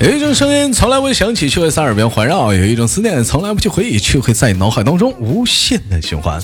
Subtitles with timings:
[0.00, 6.40] 有一种声音从来未响起，却会在耳边环绕；有一种思念从来不去回忆，却会在脑海当中无限的循环。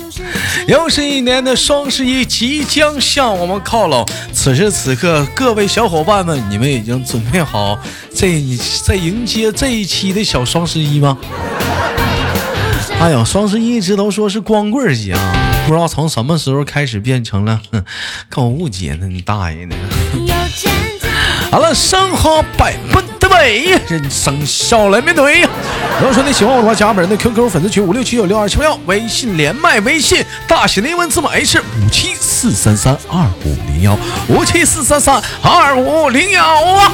[0.68, 7.78] 又是一年的双十一即将向我们靠拢，此时此刻，各位小伙伴们，你们已经准备好
[8.14, 8.42] 这
[8.84, 11.16] 在迎接这一期的小双十一吗？
[13.00, 17.58] 哎呀，双十一一直都说是光棍节啊，不知道从什么时候开始变成了
[18.28, 19.06] 购物节呢？
[19.06, 19.74] 你大爷的！
[21.50, 25.42] 好了，生活百般的哎呀，人生笑来面对。
[25.42, 33.96] 如果说你喜欢我的话，加本人的 QQ 粉丝群五六七九六二七八幺，微信连麦，微信大写的英文字母 H 五七四三三二五零幺
[34.28, 36.92] 五七四三三二五零幺啊。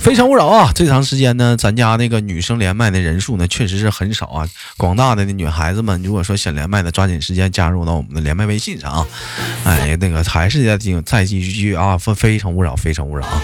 [0.00, 0.72] 非诚勿扰啊！
[0.74, 4.48] 这长时间呢，咱家那个女生连麦的人数呢，确实是很少啊。
[4.78, 9.06] 广大的女孩子们，如果说想连麦的，抓紧时间加入到我们的连麦微信上啊！
[9.64, 11.98] 哎，那个还是再继再继续啊！
[11.98, 13.42] 非非诚勿扰，非诚勿扰啊！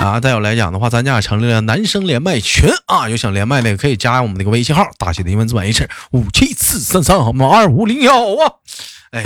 [0.00, 8.48] 啊，再有来讲的话，咱家也成立了男生连麦群啊，有想连麦的可以加我们那个微信号，大写的英文字母 H 五七四三三二五零幺啊！
[9.12, 9.22] 哎。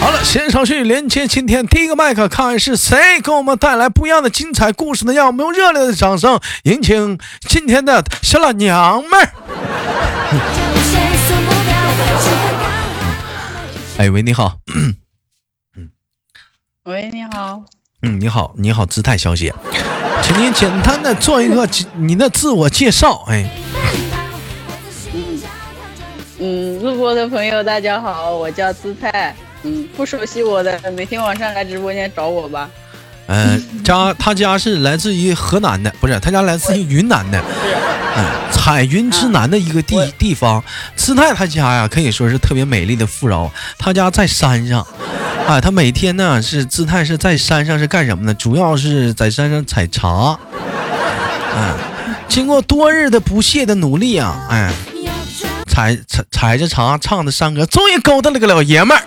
[0.00, 5.12] 好了，先上去连接今天第一个麦克，看看是谁给我们带来不一样的精彩故事呢？
[5.12, 9.30] 让我们用热烈的掌声，迎请今天的小老娘们儿。
[13.98, 14.56] 哎喂，你好。
[14.74, 14.96] 嗯。
[16.84, 17.62] 喂，你好。
[18.00, 19.52] 嗯，你好，你好，姿态小姐，
[20.22, 23.22] 请您简单的做一个 你的自我介绍。
[23.28, 23.46] 哎。
[25.12, 25.42] 嗯。
[26.38, 29.36] 嗯，录播的朋友大家好，我叫姿态。
[29.62, 32.68] 嗯，不熟悉我的，每天晚上来直播间找我吧。
[33.26, 37.38] 嗯，家他家是来自于河南的，不是他家来自于云南的，
[38.16, 40.62] 嗯，彩云之南的一个地地方。
[40.96, 43.52] 姿态他家呀，可以说是特别美丽的富饶。
[43.78, 44.84] 他家在山上，
[45.46, 48.34] 啊，他每天呢是姿态是在山上是干什么呢？
[48.34, 50.36] 主要是在山上采茶。
[51.54, 51.76] 嗯，
[52.26, 54.72] 经过多日的不懈的努力啊，哎，
[55.68, 59.04] 采采采着茶，唱着山歌，终于勾搭了个老爷们儿。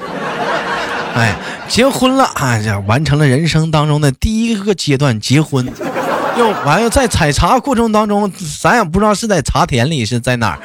[1.15, 1.35] 哎，
[1.67, 5.65] 结婚了，哎呀，完成了人生当中的第一个阶段，结婚，
[6.37, 8.31] 又完了，在采茶过程当中，
[8.61, 10.59] 咱也不知道是在茶田里是在哪儿，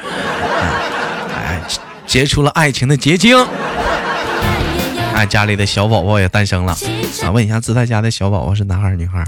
[1.35, 1.61] 哎，
[2.07, 3.37] 结出了爱情的结晶，
[5.13, 6.75] 哎，家里的小宝宝也诞生了，
[7.23, 9.23] 啊，问一下，姿态家的小宝宝是男孩女孩？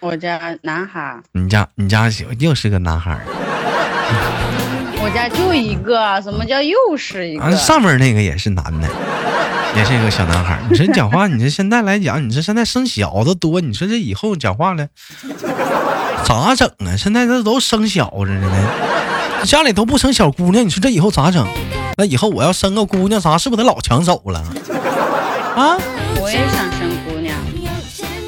[0.00, 1.20] 我家男孩。
[1.32, 2.08] 你家你家
[2.38, 3.18] 又是个男孩。
[5.08, 7.56] 我家就一个，什么叫又是一个？
[7.56, 8.86] 上面那个也是男的，
[9.74, 10.60] 也是一个小男孩。
[10.68, 14.86] 你说你讲话，你说现在来讲，你说现在生小子多，你说这以后讲话了
[16.26, 16.94] 咋整啊？
[16.94, 18.52] 现在这都生小子呢，
[19.44, 21.48] 家里都不生小姑娘，你说这以后咋整？
[21.96, 24.40] 那以后我要生个姑娘，啥是不是得老抢手了？
[25.56, 25.78] 啊？
[26.20, 27.34] 我也想生姑娘，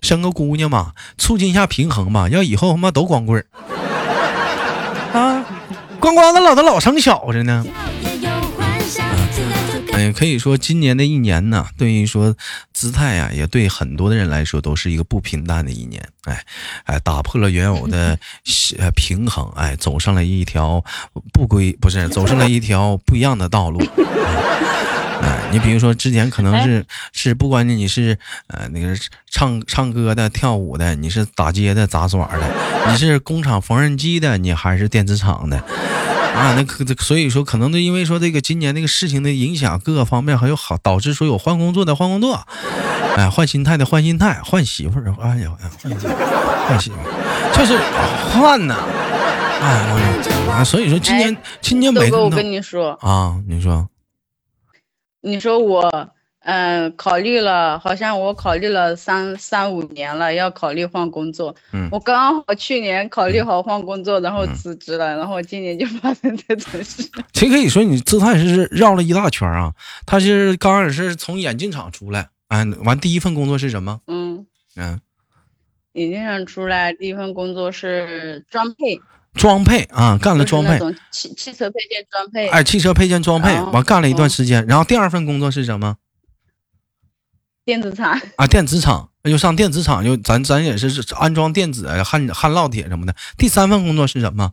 [0.00, 2.26] 生个姑娘嘛，促进一下平衡嘛。
[2.30, 3.69] 要以后他妈都光棍啊？
[6.00, 7.64] 光光的老的老生小子呢？
[9.92, 12.34] 哎，可以说今年的一年呢，对于说
[12.72, 16.02] 姿态啊，也对很多的人来说都是一个不平淡的一年。
[16.24, 16.42] 哎，
[16.84, 18.18] 哎，打破了原有的
[18.78, 20.82] 呃平衡，哎，走上了一条
[21.32, 23.78] 不归，不是走上了一条不一样的道路。
[23.80, 24.69] 哎，
[25.52, 28.16] 你比如说之前可能是是不管你是
[28.46, 28.96] 呃那个
[29.30, 35.56] 唱唱歌的、跳舞的，你是打街的、杂耍的，你是工厂缝纫机的，你还是电子厂的
[36.36, 36.54] 啊？
[36.56, 42.46] 那可所以说可能就因为说这个今年那个事情的影响，各个方面还有好导致说有换工作的换工作，
[43.16, 45.50] 哎，换心态的换心态，换媳妇儿，哎呀，
[45.82, 46.08] 换媳妇
[46.68, 47.04] 换媳妇儿，
[47.56, 47.76] 就是
[48.32, 48.76] 换呐，
[49.60, 53.88] 哎，啊，所以说今年今年每个我跟你说啊，你说。
[55.22, 56.10] 你说我，
[56.40, 61.54] 嗯，考虑了，好像我考虑了三三五年了，要考虑换工作。
[61.72, 67.02] 嗯，我刚好去年考虑好换工作，然后辞职了，然后今年就发生这种事。
[67.32, 69.74] 其实可以说，你姿态是绕了一大圈啊。
[70.06, 74.00] 他是刚开始是从眼镜厂出来，哎，完第一份工作是什么？
[74.06, 74.46] 嗯
[74.76, 75.00] 嗯，
[75.92, 79.00] 眼镜厂出来第一份工作是装配。
[79.34, 80.78] 装配啊，干了装配，
[81.10, 85.96] 汽汽车配件装配，哎，汽车配件装配，完干了一段时间，然后第二份工作是什么？
[87.64, 88.20] 电子厂。
[88.36, 93.14] 啊，电子厂，又上电子厂，又咱咱也是安装电子、焊焊烙铁什么的。
[93.38, 94.52] 第三份工作是什么？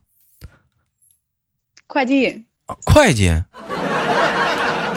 [1.87, 2.45] 快递，
[2.85, 3.31] 会计，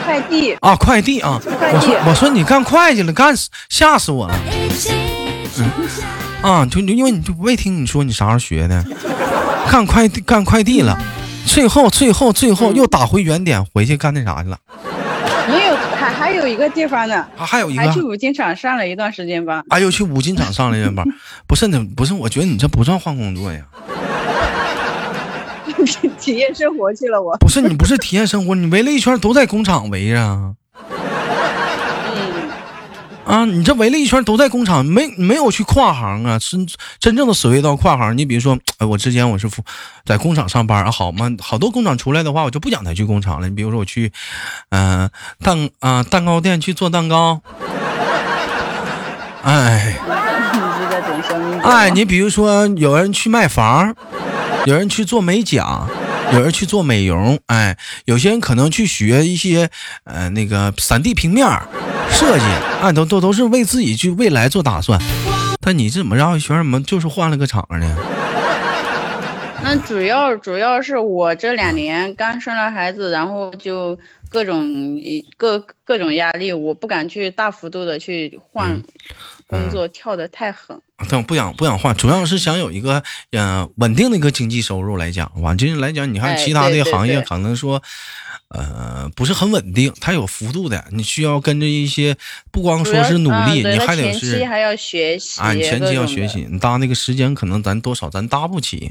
[0.05, 4.38] 快递啊，快递啊，我说我说你干会计了，干死吓死我了，
[5.56, 5.71] 嗯。
[6.43, 8.85] 啊，就因为你就没听你说你啥时候学的。
[9.70, 10.99] 干快递干快递了，
[11.46, 14.58] 最后最后最后又打回原点，回去干那啥去了。
[15.49, 19.62] 没有，还还还有一个地方呢，还还有一个还去五金厂上了一段时间班。
[19.69, 21.06] 哎呦，去五金厂上了一段班，
[21.46, 23.61] 不是你不是，我觉得你这不算换工作呀。
[26.19, 30.55] 体验生活去了，我不是你不是体验生活，你围了一圈都在工厂围着。
[33.25, 36.38] 啊，你这围了一圈都在工厂，没没有去跨行啊？
[36.38, 36.67] 真
[36.99, 39.49] 真正的所谓到跨行，你比如说，哎，我之前我是
[40.05, 43.49] 在工厂上班啊，好嘛，好多工厂出来的话，我就不想再去工厂了。
[43.49, 44.12] 你比如说我去，
[44.70, 45.08] 嗯，
[45.44, 47.40] 蛋啊蛋糕店去做蛋糕，
[49.44, 49.96] 哎，
[51.62, 53.94] 哎，你比如说有人去卖房，
[54.64, 55.87] 有人去做美甲。
[56.32, 59.71] 有人去做美容，哎，有些人可能去学一些，
[60.05, 61.47] 呃，那个三 D 平面
[62.11, 62.44] 设计，
[62.81, 65.00] 啊，都都都是为自己去未来做打算。
[65.61, 67.97] 但你怎么让学什么就是换了个场呢？
[69.72, 73.96] 那主要主要是我这两年刚生了孩子，然后就
[74.28, 74.69] 各种
[75.37, 78.82] 各各种压力，我不敢去大幅度的去换
[79.46, 80.76] 工作，跳的太狠。
[81.08, 83.00] 但不想不想换，主要是想有一个
[83.31, 87.81] 嗯稳定的一个经济收入来讲，完就是来讲，你看其他的行业可能说，
[88.49, 92.17] 呃不是很稳定，它有幅度的，你需要跟着一些，
[92.50, 98.90] 不光说是努力，你还得是还要学习，啊，前期要学习，你搭那个时间可能咱多少咱搭不起，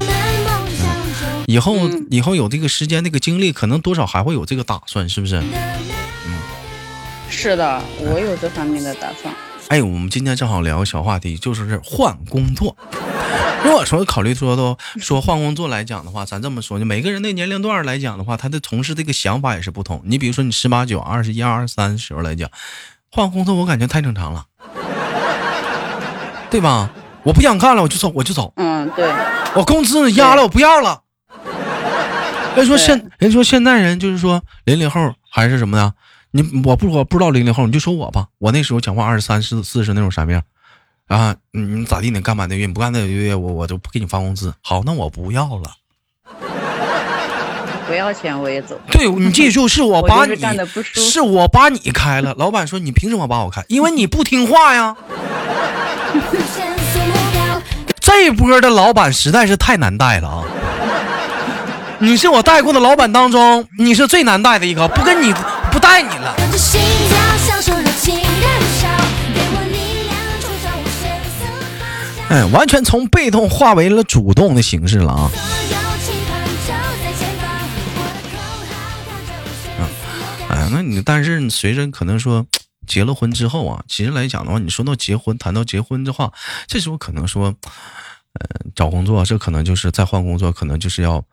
[1.49, 1.75] 以后
[2.11, 5.37] 以后有这个时间那个精力，可能多少还会有这个打算，是不是？
[5.37, 6.37] 嗯，
[7.27, 9.33] 是的，我有这方面的打算。
[9.69, 12.77] 哎，我们今天正好聊个小话题，就是换工作。
[13.63, 20.03] 如果说考虑说都说换工作来讲的话，咱这么说，就每个人的年龄段来讲的话，他的从事这个想法也是不同。
[20.05, 22.47] 你比如说，你十八九、二十一、二十三的时候来讲，
[23.11, 24.45] 换工作我感觉太正常了，
[26.51, 26.91] 对吧？
[27.23, 28.53] 我不想干了，我就走，我就走。
[28.57, 29.11] 嗯，对。
[29.55, 31.01] 我工资压了，我不要了。
[32.55, 35.93] 人说现人说现在人就是说零零后还是什么呀？
[36.31, 38.27] 你我不我不知道零零后，你就说我吧。
[38.37, 40.43] 我那时候讲话二十三四四十那种啥样
[41.07, 41.35] 啊？
[41.51, 42.11] 你你咋地？
[42.11, 44.53] 你干满那月，你不干那个月，我我就不给你发工资。
[44.61, 45.71] 好，那我不要了。
[47.87, 48.79] 不要钱我也走。
[48.91, 50.35] 对你记住，是我把你
[50.83, 52.35] 是我把你开了。
[52.37, 53.65] 老板说你凭什么把我开？
[53.67, 54.95] 因为你不听话呀。
[57.99, 60.43] 这波的老板实在是太难带了啊！
[62.01, 65.33] 你是我带过的老板当中，你是最难带的一个，不跟你。
[65.71, 66.35] 不带你了。
[72.29, 75.31] 哎，完全从被动化为了主动的形式了啊！
[80.49, 82.45] 哎，那你但是随着可能说
[82.87, 86.31] 结了婚之后啊，其实来讲的话，你说到结婚，谈到结婚的话，
[86.65, 87.53] 这时候可能说，
[88.39, 91.23] 嗯，找工作，这可能就是再换工作，可能就是要。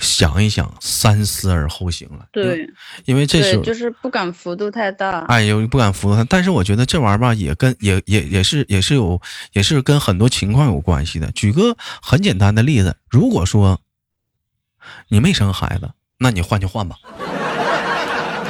[0.00, 2.26] 想一想，三思而后行了。
[2.32, 2.68] 对，
[3.04, 5.20] 因为这是就是不敢幅度太大。
[5.26, 9.20] 哎呦，不敢幅度，但是我觉得这玩意儿吧，也跟也也也是也是有
[9.52, 11.30] 也是跟很多情况有关系的。
[11.32, 13.80] 举个很简单的例子，如果说
[15.08, 16.96] 你没生孩子，那你换就换吧。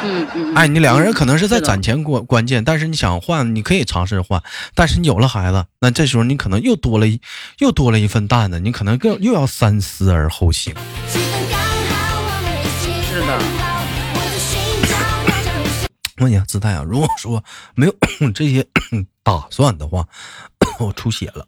[0.02, 0.54] 嗯嗯。
[0.54, 4.42] 哎，你两个人可能是在攒钱关关键，但是你想换，你可以尝试换。
[4.74, 7.20] 但是你有了孩子，那这时候你可能又多了一
[7.58, 10.74] 又多了一份担子，你可能更又要三思而后行。
[16.18, 17.42] 问一下姿态啊，如果说
[17.74, 17.94] 没有
[18.34, 18.66] 这些
[19.24, 20.06] 打算的话，
[20.78, 21.46] 我出血了。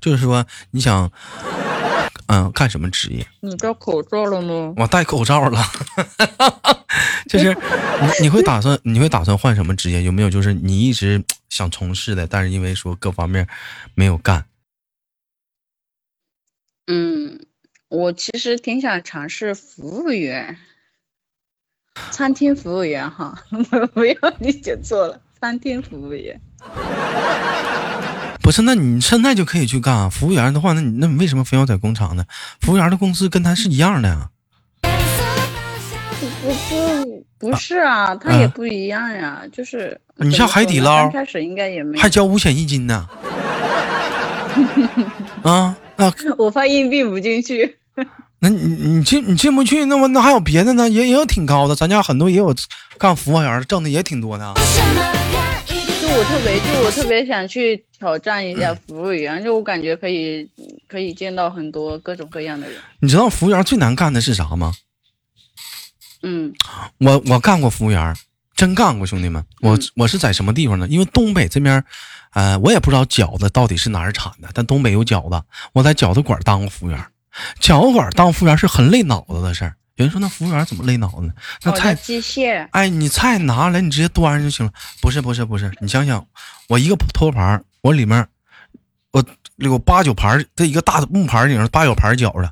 [0.00, 1.10] 就是说你想，
[2.26, 3.26] 嗯，干什么职业？
[3.40, 4.74] 你戴口罩了吗？
[4.76, 5.62] 我戴口罩了。
[7.28, 10.02] 就是你你会打算你会打算换什么职业？
[10.02, 13.48] 有没有就是你一直想从事的，但是因为说各方面
[13.94, 14.44] 没有干？
[16.88, 17.46] 嗯，
[17.90, 20.56] 我其实挺想尝试服务员。
[22.12, 23.36] 餐厅服务员哈，
[23.92, 26.40] 不要理解错了，餐厅服务员。
[28.40, 32.24] 不是，那你现在就可以去干啊服务员的话，那你那你为什么非要在工厂呢？
[32.60, 34.30] 服务员的工资跟他是一样的呀。
[36.40, 43.08] 不不不是啊，他也不一样呀，就是你像海底捞，开始应该也没还交五险一金呢。
[45.42, 47.78] 啊，啊我发硬币不进去。
[48.42, 50.88] 那你你进你进不去，那么那还有别的呢？
[50.88, 52.54] 也也有挺高的，咱家很多也有
[52.98, 54.54] 干服务员挣的也挺多的。
[54.56, 60.48] 就我特别就我特别想去挑战一下服务员，就我感觉可以
[60.88, 62.80] 可以见到很多各种各样的人。
[63.00, 64.72] 你知道服务员最难干的是啥吗？
[66.22, 66.52] 嗯，
[66.98, 68.16] 我我干过服务员，
[68.56, 70.88] 真干过，兄弟们，我我是在什么地方呢？
[70.88, 71.84] 因为东北这边，
[72.32, 75.42] 呃，我也不知道饺子到底是哪儿产的，但东北有饺子，
[75.74, 77.04] 我在饺子馆当过服务员。
[77.60, 81.32] 饺子馆当服务员是很累脑子的事儿，有人说那服务员怎么累脑子呢？
[81.62, 82.66] 那菜机械。
[82.72, 84.72] 哎，你菜拿来，你直接端上就行了。
[85.00, 86.26] 不是不是不是，你想想，
[86.68, 88.26] 我一个托盘，我里面
[89.12, 89.22] 我
[89.56, 92.50] 有八九盘，这一个大木盘顶上八九盘饺子，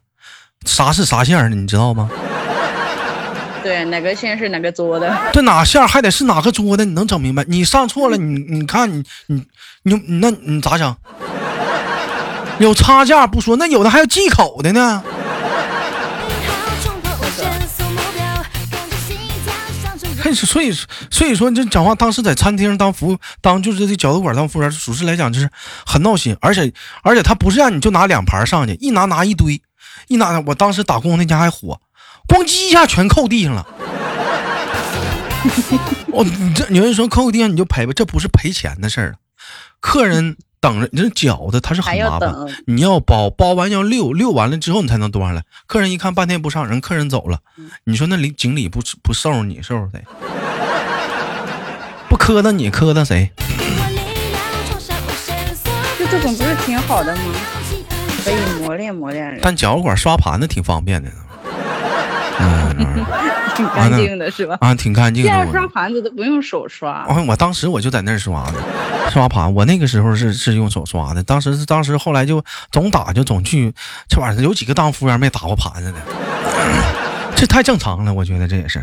[0.64, 2.10] 啥是啥馅的，你知道吗？
[3.60, 5.14] 对，哪个馅是哪个做的？
[5.32, 6.84] 这哪馅还得是哪个做的？
[6.84, 7.44] 你能整明白？
[7.48, 9.44] 你上错了，你你看你你
[9.82, 10.96] 你那你咋整？
[12.58, 15.02] 有差价不说，那有的还有忌口的呢。
[20.34, 20.70] 所以
[21.10, 25.48] 所以说，你这讲话当时在餐厅当服务，当就是这饺子馆当服务员，属实来讲就是
[25.86, 26.70] 很闹心，而且
[27.02, 29.62] 而且他不是让你就拿两盘上去，一拿拿一堆，
[30.08, 31.80] 一拿我当时打工那家还火，
[32.28, 33.66] 咣叽一下全扣地上了。
[36.12, 39.16] 哦，你这有人说扣地上你就赔吧，这不是赔钱的事儿
[39.80, 40.36] 客人。
[40.60, 42.34] 等着，你这饺子它是很麻烦，
[42.66, 45.42] 你要包，包完要溜，溜完了之后你才能端上来。
[45.66, 47.38] 客人一看半天不上，人客人走了，
[47.84, 50.04] 你说那领经理不不收拾你，收拾谁？
[52.08, 53.30] 不磕碜你，磕碜谁？
[55.98, 57.22] 就这种不是挺好的吗？
[58.24, 59.40] 可以磨练磨练人。
[59.42, 61.10] 但饺子馆刷盘子挺方便的。
[62.40, 63.04] 嗯。
[63.56, 64.56] 挺干净的是吧？
[64.60, 65.30] 啊，挺干净的。
[65.30, 67.04] 现在刷盘子都不用手刷。
[67.26, 68.54] 我当时我就在那儿刷的，
[69.12, 69.52] 刷盘。
[69.54, 71.22] 我那个时候是是用手刷的。
[71.22, 73.72] 当时当时后来就总打就总去，
[74.08, 75.98] 这玩意儿有几个当服务员没打过盘子的？
[77.34, 78.82] 这太正常了，我觉得这也是。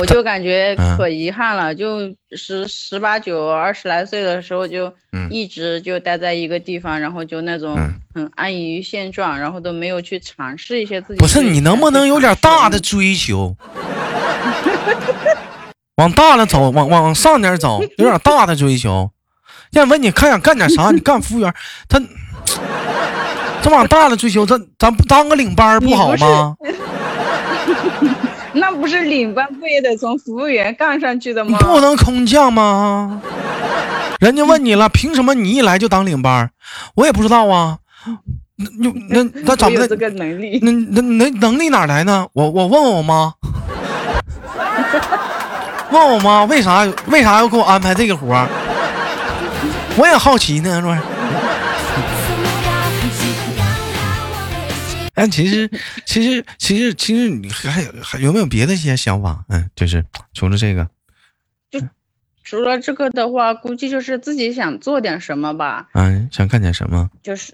[0.00, 2.00] 我就感觉可遗憾了，就
[2.34, 4.92] 十十八九、二十来岁的时候，就
[5.28, 7.76] 一直就待在一个地方，然后就那种
[8.14, 11.18] 很安于现状，然后都没有去尝试一些自己。
[11.18, 13.54] 不是你能不能有点大的追求？
[16.02, 19.08] 往大了走，往往上点走，有点大的追求。
[19.70, 20.90] 要问你看想干点啥？
[20.90, 21.54] 你干服务员，
[21.88, 22.02] 他
[23.62, 26.56] 这往大了追求，咱咱不当个领班不好吗？
[28.54, 31.56] 那不是领班不也得从服务员干上去的吗？
[31.60, 33.22] 不能空降吗？
[34.18, 36.50] 人家问你了，凭什么你一来就当领班？
[36.96, 37.78] 我也不知道啊。
[38.56, 40.58] 那那那怎么这个能力？
[40.62, 42.26] 那那那能力哪来呢？
[42.32, 43.34] 我我问问我妈，
[45.92, 48.48] 问我妈为啥为啥要给我安排这个活儿
[49.98, 51.00] 我也好奇呢，是不是？
[55.14, 55.70] 但其实，
[56.06, 59.44] 其实，其实，其实，你还有还有没有别的一些想法？
[59.50, 60.88] 嗯，就是除了这个，
[61.70, 61.78] 就
[62.42, 65.88] 除了这个的话，估计就是自己想做点什么吧。
[65.92, 67.10] 嗯，想干点什么？
[67.22, 67.52] 就是，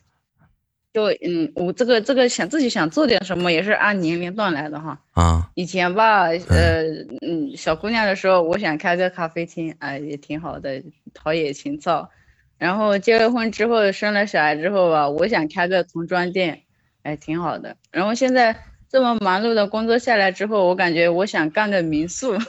[0.92, 4.98] 就嗯，我这个这个想自己想做点什么，也是按年龄段来的哈。
[5.12, 5.50] 啊。
[5.54, 6.82] 以前吧，呃，
[7.20, 10.82] 嗯，小姑娘的时候，我想开个咖啡厅，哎，也挺好的，
[11.14, 12.08] 陶冶情操。
[12.56, 16.62] 然后结了婚之后，生了小孩之后吧，我想开个童装店。
[17.02, 17.76] 哎，挺好的。
[17.92, 18.56] 然后现在
[18.90, 22.36] 这么忙碌的工作下来之后，我感觉我想干个民宿。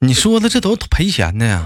[0.00, 1.64] 你说的这都赔钱的呀？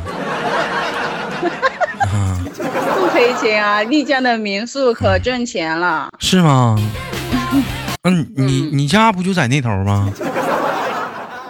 [3.39, 3.83] 不赔钱啊！
[3.85, 6.09] 丽江的民宿可挣钱了。
[6.19, 6.77] 是吗？
[8.03, 10.13] 嗯，你你家不就在那头吗？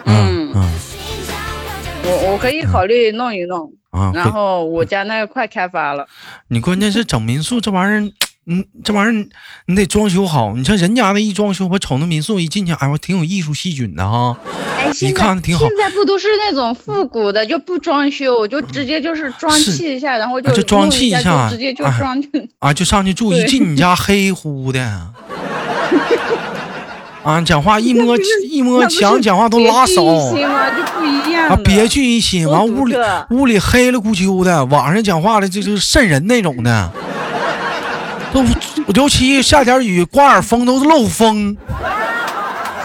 [0.05, 0.73] 嗯嗯。
[2.03, 3.71] 我我可以考虑弄一弄。
[3.91, 6.05] 啊，然后我家那个快开发了。
[6.49, 8.11] 你关键是整民宿这玩意儿，
[8.51, 9.11] 嗯，这玩意儿
[9.67, 10.55] 你得装修好。
[10.55, 14.35] 你像人家那一装修，我瞅那民宿一进去，哎，我挺有艺术细菌的哈。
[14.75, 15.67] 哎，你看挺好。
[15.67, 22.19] 现在不都是那种复古的，就不装修，就直接就是装砌一下，然后就装砌一下，直接就装
[22.57, 23.31] 啊，就上去住。
[23.37, 24.81] 一进你家黑乎的。
[27.21, 28.17] 啊，讲话一摸
[28.49, 30.07] 一摸墙，讲话都拉手。
[30.07, 32.95] 啊，别具一新，完屋里
[33.29, 36.91] 屋里黑了咕啾的，晚上讲话的就就瘆人那种的。
[38.31, 38.43] 都
[38.95, 41.55] 尤其下点雨，刮点风都是漏风，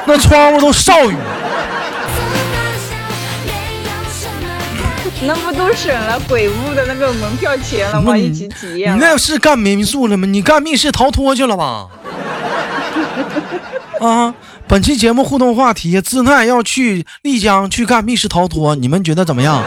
[0.06, 1.14] 那窗户都少雨。
[5.26, 8.16] 那不都省了鬼屋的那个门票钱了吗？
[8.16, 8.94] 一起体验。
[8.94, 10.26] 你那是干民宿了吗？
[10.26, 11.86] 你干密室逃脱去了吧？
[14.00, 14.34] 啊！
[14.66, 19.62] 本期节目互动话题：姿态要去丽江去干密室逃脱，你们觉得怎么样？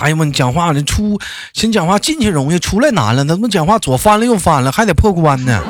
[0.00, 0.24] 哎呀妈！
[0.24, 1.20] 你讲话这出，
[1.52, 3.24] 先讲话进去容易，出来难了。
[3.24, 5.62] 怎么讲话左翻了右翻了，还得破关呢？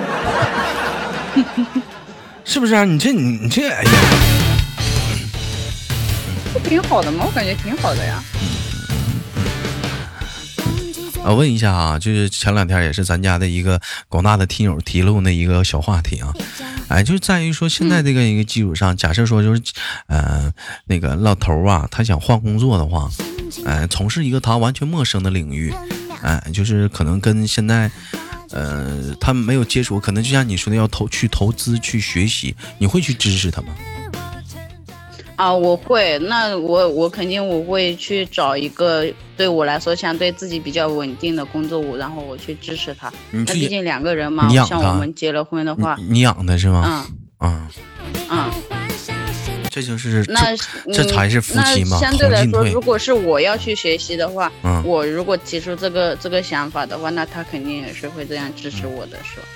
[2.45, 2.85] 是不是啊？
[2.85, 3.91] 你这你你这，哎呀，
[6.53, 7.25] 不挺好的吗？
[7.27, 8.23] 我感觉挺好的呀。
[11.25, 16.33] 我问一下啊，就是前两天也是咱家的一个广大的听友提露那一个小话题啊，
[16.89, 19.61] 哎，就在于说现在这个一个基础上，假设说就是，
[20.07, 20.51] 呃，
[20.87, 23.11] 那个老头啊，他想换工作的话，
[23.65, 25.73] 哎，从事一个他完全陌生的领域，
[26.23, 27.91] 哎，就是可能跟现在，
[28.51, 33.69] 呃，他们没有接触，可能就像你说的，要投去投资去学习，你会去支持他吗？
[35.37, 43.13] 啊，我会，那我我肯定我会去找一个对我来说相对自己比较稳定的工作，然后我去支持他。
[43.31, 47.07] 那毕竟两个人嘛，像我们结了婚的话，你养的是吗？
[47.41, 47.69] 嗯嗯
[48.31, 48.51] 嗯，
[49.71, 50.57] 这就是那
[50.93, 51.99] 这才是夫妻嘛。
[51.99, 59.47] 相对来说，如果是我要去学习的话，嗯，我如果提出这个这个想法的话，那他肯定也是会这样支持我的，是吧？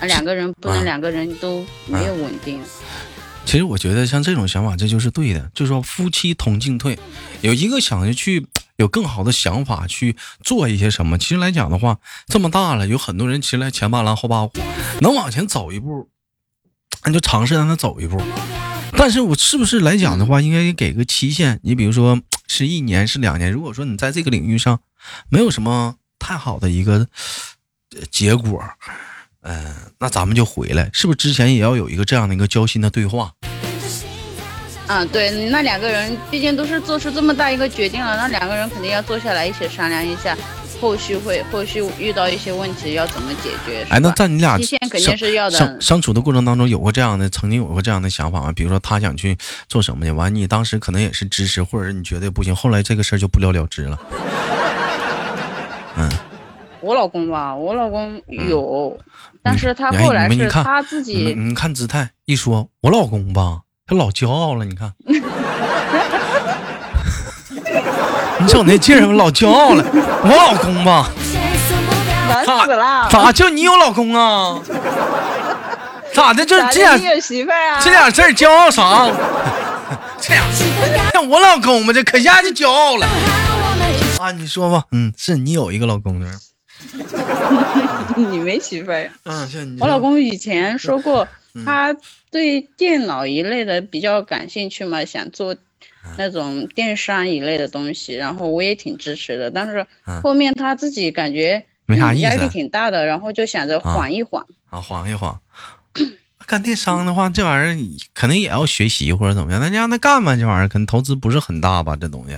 [0.00, 2.60] 那两个人不能两个人都没有稳定。
[3.44, 5.50] 其实我觉得像这种想法，这就是对的。
[5.54, 6.98] 就是说夫妻同进退，
[7.40, 11.16] 有一个想着去有更好的想法去做一些什么。
[11.16, 14.52] 其实来讲的话，这么大了，有很多人其实来前八郎后八虎，
[15.00, 16.08] 能往前走一步，
[17.04, 18.20] 那就尝试让他走一步。
[18.98, 21.60] 但是我是不是来讲的话，应该给个期限？
[21.62, 23.52] 你比如说是一年，是两年。
[23.52, 24.80] 如果说你在这个领域上
[25.30, 27.06] 没有什么太好的一个
[28.10, 28.60] 结果。
[29.42, 33.32] 嗯，那咱们就回来，是不是之前也要有一个这样的一个交心的对话？
[34.88, 40.36] 嗯，对，那两个人毕竟都是做出这么大一个决定了，那两个人肯定要坐下来一起商量一下，
[40.80, 43.86] 后续会后续遇到一些问题要怎么解决。
[43.90, 44.58] 哎，那在你俩
[44.90, 45.56] 肯定是要的。
[45.56, 48.52] 相相处的过程当中，有过这样的，曾经有过这样的想法吗？
[48.52, 49.36] 比如说他想去
[49.68, 53.98] 做什么去，完你当时可能也是支持，或者是你觉得不行，后来这个事儿就不了了之了。
[55.96, 56.10] 嗯。
[56.80, 58.96] 我老公吧，我老公有，
[59.42, 61.34] 但是他后来是他自己。
[61.36, 64.64] 你看姿态，一说我老公吧，他老骄傲了。
[64.64, 64.94] 你看，
[68.40, 69.84] 你瞅那劲儿，老骄傲了。
[69.92, 71.10] 我老公吧，
[72.28, 73.08] 难死了。
[73.10, 74.60] 咋就你有老公啊？
[76.12, 76.44] 咋的？
[76.44, 76.98] 这这点
[77.80, 79.08] 这点事儿骄傲啥？
[80.20, 83.06] 这俩，像 我老公吧，这可下就骄傲了。
[84.18, 86.30] 啊，你说吧，嗯，是你有一个老公呢。
[88.16, 89.10] 你没媳妇儿？
[89.24, 91.26] 嗯，我老公以前说过，
[91.64, 91.94] 他
[92.30, 95.56] 对电脑一类的比较感兴趣嘛，想做
[96.16, 99.50] 那种电商一类的东西，然后我也挺支持的。
[99.50, 99.86] 但是
[100.22, 105.34] 后面他自己感觉没啥意思，压力挺大的，然后就想着缓一缓啊，缓一缓。
[106.46, 107.76] 干电商的话，这玩意儿
[108.14, 112.36] 可能也要学习或者怎么样，那你让他干吧，这玩意儿可能投资不是很大吧，这东西。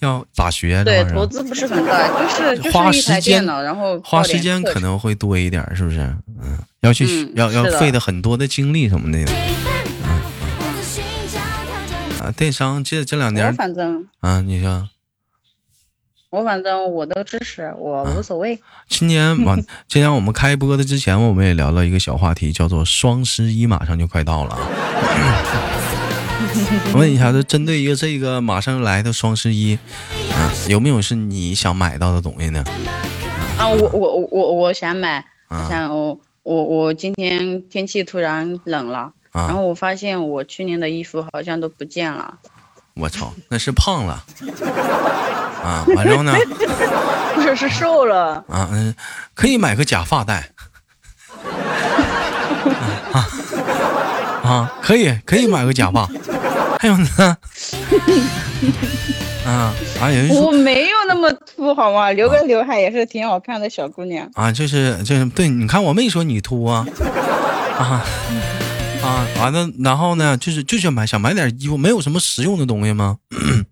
[0.00, 0.84] 要咋学？
[0.84, 5.98] 对，投资不是很大，就是 花时间，然后花时间可能会多一点，是不是？
[6.40, 9.18] 嗯，要去要要费的很多的精力什么的。
[12.36, 14.88] 电商这这两年，反正啊，你说，
[16.30, 18.60] 我反正我都支持，我无所谓。
[18.88, 19.56] 今年往，
[19.88, 24.58] 今年我们开播的之前，我们也聊了一个小话题，叫做双十一马上就快到了。
[26.92, 29.78] 我问一下，就针对一个这个马上来的双十一，
[30.32, 32.64] 啊，有没有是你想买到的东西呢？
[33.58, 39.12] 啊，我我我我想买，我想我我我今天天气突然冷了，
[39.46, 42.34] 然后我发现我去年的衣服好像都不见了。
[42.94, 44.24] 我操，那是胖了
[45.62, 45.84] 啊！
[45.94, 46.34] 完之后呢？
[47.34, 48.44] 不是，是瘦了。
[48.48, 48.94] 啊嗯，
[49.34, 50.50] 可以买个假发戴。
[53.12, 53.28] 啊
[54.42, 56.08] 啊，可以可以买个假发。
[56.80, 57.08] 还有呢，
[59.46, 60.10] 啊 啊！
[60.10, 62.10] 有人说我没有那么秃好吗？
[62.12, 64.50] 留个刘海也是挺好看的小姑娘啊。
[64.52, 66.86] 就是就是对，你看我没说你秃啊
[67.78, 68.04] 啊
[69.08, 69.26] 啊！
[69.38, 73.18] 完了，然后呢，就是就想买想买点衣服，没有什么实用的东西吗？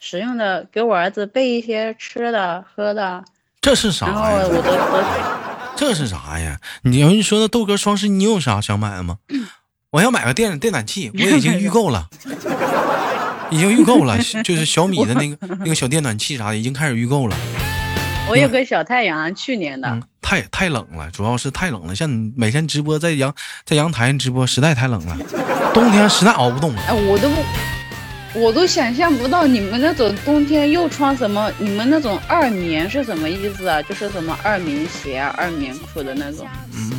[0.00, 3.24] 实用的，给我儿子备一些吃的喝的。
[3.60, 4.44] 这是啥呀？
[5.76, 6.60] 这是啥呀？
[6.82, 9.18] 你要你说那豆哥双十一你有啥想买的吗？
[9.90, 12.08] 我要买个电电暖气，我已经预购了，
[13.50, 17.36] 已经预购了，就是小米的那个那个小电暖气啥的，已经开始预购了。
[18.28, 20.00] 我有个小太阳，去年的。
[20.20, 23.32] 太太冷了，主要是太冷了，像你每天直播在阳
[23.64, 25.16] 在阳台上直播，实在太冷了，
[25.72, 26.82] 冬天实在熬不动了。
[26.88, 27.36] 哎，我都不。
[28.34, 31.50] 我都想象不到你们那种冬天又穿什么？
[31.58, 33.80] 你们那种二棉是什么意思啊？
[33.80, 36.46] 就是什么二棉鞋啊、二棉裤的那种。
[36.74, 36.92] 嗯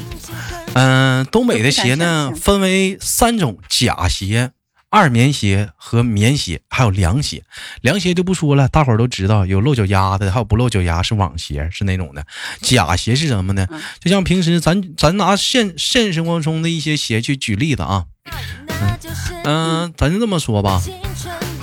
[0.73, 4.49] 嗯，东北的鞋呢分为三种：假鞋、
[4.97, 7.43] 二棉鞋和棉鞋，还有凉鞋。
[7.81, 12.25] 凉鞋就不说了，大伙儿都知道，有露脚丫的，还有不露脚丫是网鞋，是那种的。
[12.61, 13.67] 假鞋是什么呢？
[13.99, 18.05] 就像平时咱咱拿现现实生活中的一些鞋去举例子啊。
[19.43, 20.81] 嗯，咱就这么说吧。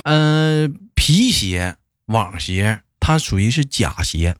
[0.04, 1.74] 嗯，皮鞋、
[2.06, 4.36] 网鞋，它属于是假鞋。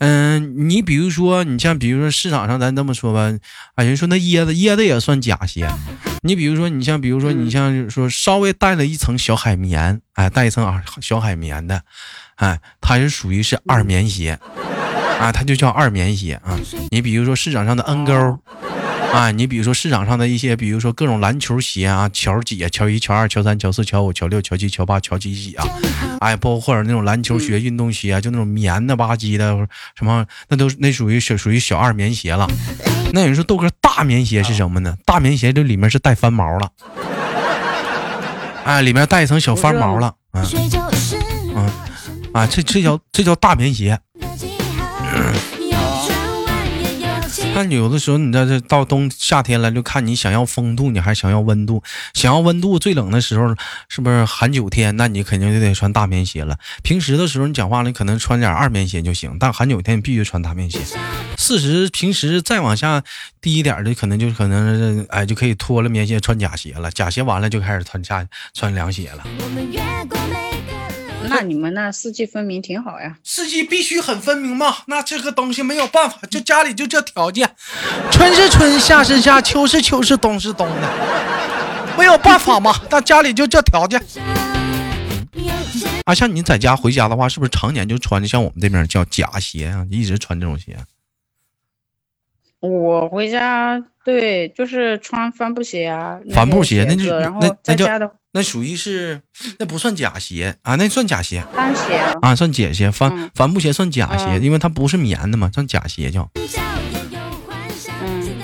[0.00, 3.32] 嗯，你比如说，你像比如说市场上，咱这么说吧，
[3.74, 5.70] 啊，人说那椰子，椰子也算假鞋。
[6.22, 11.82] 你比如说，你像比如说，你像说稍微带了一层小海绵，哎，带一层啊小海绵的，
[12.36, 14.38] 哎，它是属于是二棉鞋，
[15.20, 16.58] 啊，它就叫二棉鞋啊。
[16.90, 18.38] 你比如说市场上的 N 勾。
[19.12, 25.66] 啊，你比如说市场上的一些，比如说各种篮球鞋啊，乔几啊，乔一、乔二、乔三、乔四、乔五、乔六、乔七、乔八、乔几几啊，
[26.20, 32.46] 哎，包括或者那种篮球鞋、运动鞋啊，就那种棉的吧唧的，什么那都那属于小属于小二棉鞋了。
[33.12, 34.96] 那有人说豆哥大棉鞋是什么呢？
[35.04, 36.70] 大棉鞋这里面是带翻毛了，
[38.64, 40.46] 哎，里面带一层小翻毛了，嗯。
[41.56, 41.70] 嗯，
[42.32, 43.98] 啊，这这叫这叫大棉鞋。
[47.60, 51.82] 但有的时候，你在这到冬夏天了，就看你想要风度，你还想要温度。
[52.14, 53.54] 想要温度，最冷的时候
[53.86, 54.96] 是不是寒九天？
[54.96, 56.56] 那你肯定就得穿大棉鞋了。
[56.82, 59.36] 平时的时候，你讲话了，你可能穿点二棉鞋就行。
[59.38, 60.78] 但寒九天，你必须穿大棉鞋。
[61.36, 63.02] 四十平时再往下
[63.42, 66.90] 低一点的，可能就可能哎就可以脱了棉鞋穿假鞋了。
[66.90, 69.22] 假鞋完了就开始穿下穿凉鞋了。
[71.30, 74.78] 那你们那四季分明挺好呀，四季必须很分明嘛。
[74.86, 77.48] 那这个东西没有办法，就家里就这条件，
[78.10, 80.88] 春是春，夏是夏，秋是秋，是冬是冬的，
[81.96, 82.74] 没有办法嘛。
[82.90, 84.02] 那家里就这条件。
[86.04, 89.86] 啊，像你在家回家的话，是不是常年就穿的像我们这边叫假鞋啊？
[89.90, 90.76] 一直穿这种鞋。
[92.60, 99.20] 我回家对，就是穿帆布鞋啊，帆布鞋那就那那叫那属于是
[99.58, 101.42] 那不算假鞋啊，那算假鞋。
[101.54, 106.30] 帆鞋啊，算假鞋，帆帆布鞋算假鞋，因为它不是棉的嘛，算假鞋叫。
[108.02, 108.40] 嗯，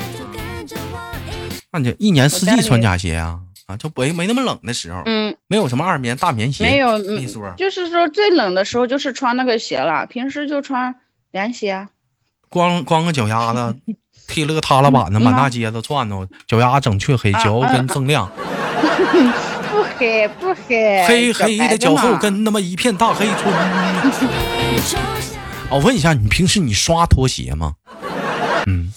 [1.73, 3.41] 那你一年四季穿假鞋啊？
[3.67, 10.95] 啊，就没没那么冷的时候，嗯，没有什么二棉大棉鞋，没有，没说，就是说最冷的时候就是穿那个鞋了，平时就穿
[11.33, 11.87] 凉鞋。
[12.49, 13.77] 光光个脚丫子。
[14.27, 18.31] 踢了个塌拉板子，满大街都转呢，脚丫整黢黑，脚后跟锃亮。
[19.71, 23.55] 不黑不黑，黑黑的脚后跟，那么一片大黑村。
[25.71, 27.75] 我问一下，你平时你刷拖鞋吗？
[28.67, 28.93] 嗯，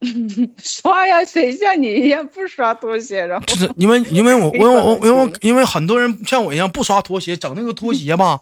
[0.62, 3.24] 刷呀，谁像你一样不刷拖鞋？
[3.26, 8.40] 然后就是因为因为我我我 因为因为很多人像我一样不刷拖鞋，整那个拖鞋吧，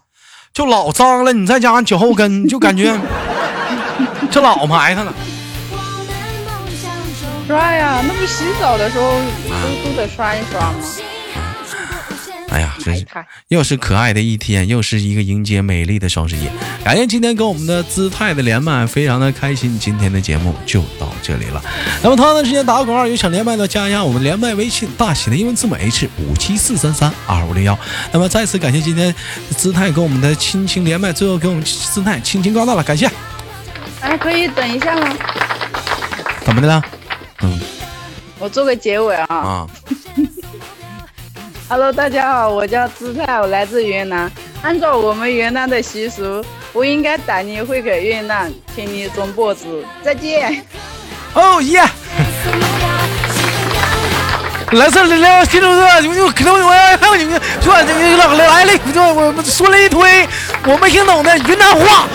[0.53, 1.33] 就老脏了。
[1.33, 2.97] 你再加上脚后跟，就感觉
[4.29, 5.13] 这老埋汰了。
[7.47, 10.77] 刷呀，那不洗澡的时候都都得刷一刷吗？
[12.49, 13.05] 哎呀，真是
[13.49, 16.47] 又是可爱的一天，又是一个迎接美丽的双十一。
[16.83, 19.77] 感谢今天跟我们的姿态的连麦，非常的开心。
[19.77, 21.61] 今天的节目就到这里了。
[22.01, 27.77] 那么同样的时间打个广告，有想连麦的加一下我们连麦微信，大写的英文字母 H 五七四三三二五零幺。
[28.11, 29.13] 那么再次感谢今天
[29.51, 33.07] 姿态跟我们的亲情连麦，最后给我们姿态亲情挂到了，感谢。
[33.99, 35.13] 哎，可以等一下吗？
[36.43, 36.81] 怎么的了？
[37.45, 37.59] 嗯，
[38.39, 39.27] 我做个结尾啊。
[39.29, 39.67] 啊。
[41.69, 44.31] Hello，大家好，我叫姿态，我来自云南。
[44.63, 49.85] 按照我们云南的习俗，我应该带你回给云南，请你种脖子。
[50.03, 50.65] 再见。
[51.33, 51.83] 哦耶！
[54.71, 58.79] 来这来来，新同志，你们可能我还有你们说这个来了，
[59.13, 60.27] 我我说了一堆
[60.65, 62.07] 我没听懂的云南话。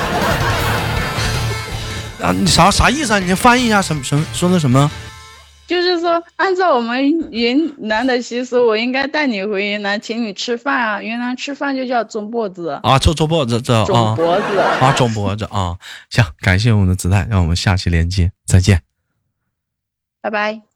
[2.22, 3.18] 啊，你啥啥意思啊？
[3.18, 4.90] 你翻译一下什么什么说的什么？
[5.70, 11.00] 就是说，按照我们云南的习俗，我应该带你回云南，请你吃饭啊。
[11.00, 15.78] 云南吃饭就叫中脖子啊，中中脖子，这中脖子啊，中脖子啊。
[16.10, 18.82] 行，感谢我们的子泰，让我们下期连接，再见，
[20.20, 20.69] 拜拜。